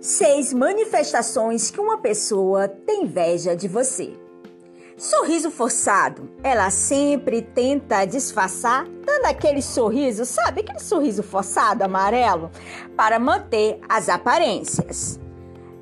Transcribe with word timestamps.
Seis 0.00 0.52
manifestações 0.52 1.72
que 1.72 1.80
uma 1.80 1.98
pessoa 1.98 2.68
tem 2.68 3.02
inveja 3.02 3.56
de 3.56 3.66
você. 3.66 4.12
Sorriso 4.96 5.50
forçado. 5.50 6.30
Ela 6.40 6.70
sempre 6.70 7.42
tenta 7.42 8.04
disfarçar, 8.04 8.86
dando 9.04 9.26
aquele 9.26 9.60
sorriso, 9.60 10.24
sabe? 10.24 10.60
Aquele 10.60 10.78
sorriso 10.78 11.24
forçado 11.24 11.82
amarelo, 11.82 12.48
para 12.96 13.18
manter 13.18 13.80
as 13.88 14.08
aparências. 14.08 15.18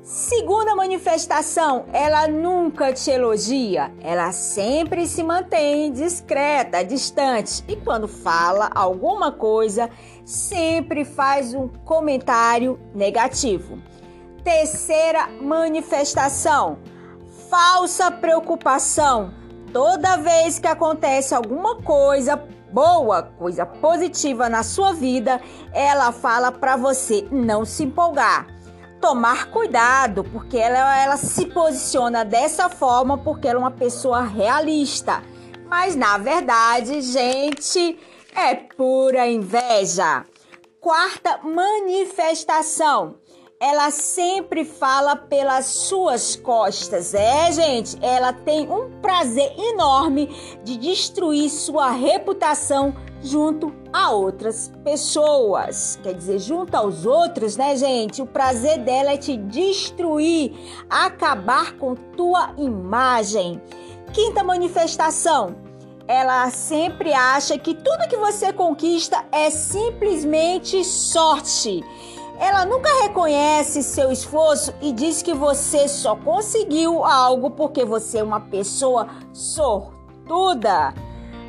Segunda 0.01 0.75
manifestação, 0.75 1.85
ela 1.93 2.27
nunca 2.27 2.93
te 2.93 3.11
elogia, 3.11 3.93
ela 4.01 4.31
sempre 4.31 5.05
se 5.05 5.21
mantém 5.21 5.91
discreta, 5.91 6.83
distante 6.83 7.63
e 7.67 7.75
quando 7.75 8.07
fala 8.07 8.71
alguma 8.73 9.31
coisa, 9.33 9.89
sempre 10.25 11.03
faz 11.05 11.53
um 11.53 11.67
comentário 11.67 12.79
negativo. 12.95 13.77
Terceira 14.47 15.27
manifestação, 15.41 16.79
falsa 17.49 18.09
preocupação. 18.09 19.33
Toda 19.73 20.15
vez 20.15 20.57
que 20.57 20.67
acontece 20.67 21.35
alguma 21.35 21.81
coisa 21.81 22.41
boa, 22.71 23.23
coisa 23.23 23.65
positiva 23.65 24.47
na 24.47 24.63
sua 24.63 24.93
vida, 24.93 25.41
ela 25.73 26.13
fala 26.13 26.49
para 26.49 26.77
você 26.77 27.27
não 27.29 27.65
se 27.65 27.83
empolgar 27.83 28.47
tomar 29.01 29.51
cuidado, 29.51 30.23
porque 30.23 30.57
ela, 30.57 30.97
ela 30.97 31.17
se 31.17 31.47
posiciona 31.47 32.23
dessa 32.23 32.69
forma 32.69 33.17
porque 33.17 33.49
ela 33.49 33.59
é 33.59 33.61
uma 33.63 33.71
pessoa 33.71 34.21
realista. 34.21 35.21
Mas 35.65 35.93
na 35.93 36.17
verdade, 36.17 37.01
gente, 37.01 37.99
é 38.33 38.55
pura 38.55 39.27
inveja. 39.27 40.25
Quarta 40.79 41.37
manifestação. 41.43 43.17
Ela 43.59 43.89
sempre 43.89 44.63
fala 44.63 45.15
pelas 45.15 45.65
suas 45.65 46.35
costas. 46.35 47.15
É, 47.15 47.51
gente, 47.51 47.97
ela 48.03 48.31
tem 48.31 48.71
um 48.71 49.01
prazer 49.01 49.51
enorme 49.57 50.29
de 50.63 50.77
destruir 50.77 51.49
sua 51.49 51.89
reputação 51.89 52.95
junto 53.19 53.73
a 53.91 54.11
outras 54.11 54.71
pessoas. 54.83 55.97
Quer 56.03 56.13
dizer, 56.13 56.37
junto 56.37 56.75
aos 56.75 57.07
outros, 57.07 57.57
né, 57.57 57.75
gente? 57.75 58.21
O 58.21 58.27
prazer 58.27 58.77
dela 58.77 59.13
é 59.13 59.17
te 59.17 59.35
destruir, 59.35 60.53
acabar 60.87 61.73
com 61.77 61.95
tua 61.95 62.53
imagem. 62.59 63.59
Quinta 64.13 64.43
manifestação. 64.43 65.55
Ela 66.07 66.49
sempre 66.51 67.11
acha 67.11 67.57
que 67.57 67.73
tudo 67.73 68.07
que 68.07 68.17
você 68.17 68.53
conquista 68.53 69.25
é 69.31 69.49
simplesmente 69.49 70.85
sorte. 70.85 71.83
Ela 72.39 72.65
nunca 72.65 72.89
reconhece 73.03 73.81
seu 73.81 74.11
esforço 74.11 74.73
e 74.81 74.91
diz 74.91 75.21
que 75.21 75.33
você 75.33 75.87
só 75.87 76.15
conseguiu 76.15 77.03
algo 77.03 77.51
porque 77.51 77.83
você 77.83 78.19
é 78.19 78.23
uma 78.23 78.39
pessoa 78.39 79.07
sortuda. 79.33 80.93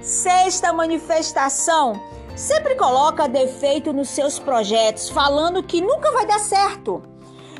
Sexta 0.00 0.72
manifestação. 0.72 2.00
Sempre 2.34 2.76
coloca 2.76 3.28
defeito 3.28 3.92
nos 3.92 4.08
seus 4.08 4.38
projetos, 4.38 5.10
falando 5.10 5.62
que 5.62 5.80
nunca 5.80 6.12
vai 6.12 6.24
dar 6.24 6.38
certo 6.38 7.02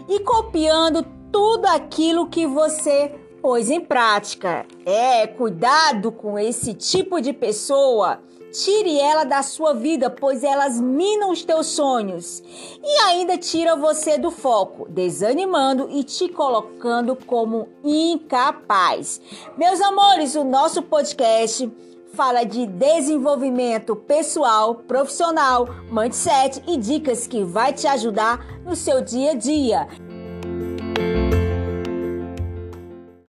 e 0.08 0.20
copiando 0.20 1.04
tudo 1.30 1.66
aquilo 1.66 2.28
que 2.28 2.46
você 2.46 3.14
pôs 3.48 3.70
em 3.70 3.80
prática. 3.80 4.66
É, 4.84 5.26
cuidado 5.26 6.12
com 6.12 6.38
esse 6.38 6.74
tipo 6.74 7.18
de 7.18 7.32
pessoa. 7.32 8.20
Tire 8.52 9.00
ela 9.00 9.24
da 9.24 9.42
sua 9.42 9.72
vida, 9.72 10.10
pois 10.10 10.44
elas 10.44 10.78
minam 10.78 11.30
os 11.30 11.42
teus 11.42 11.68
sonhos 11.68 12.42
e 12.84 12.98
ainda 13.04 13.38
tira 13.38 13.74
você 13.74 14.18
do 14.18 14.30
foco, 14.30 14.86
desanimando 14.90 15.88
e 15.90 16.04
te 16.04 16.28
colocando 16.28 17.16
como 17.16 17.70
incapaz. 17.82 19.18
Meus 19.56 19.80
amores, 19.80 20.34
o 20.34 20.44
nosso 20.44 20.82
podcast 20.82 21.72
fala 22.12 22.44
de 22.44 22.66
desenvolvimento 22.66 23.96
pessoal, 23.96 24.74
profissional, 24.74 25.66
mindset 25.90 26.62
e 26.66 26.76
dicas 26.76 27.26
que 27.26 27.42
vai 27.42 27.72
te 27.72 27.86
ajudar 27.86 28.44
no 28.62 28.76
seu 28.76 29.00
dia 29.00 29.30
a 29.30 29.34
dia. 29.34 29.88